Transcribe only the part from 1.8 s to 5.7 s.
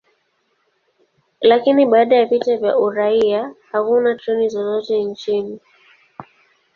baada ya vita vya uraia, hakuna treni zozote nchini.